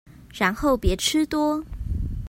[0.33, 1.63] 然後別吃多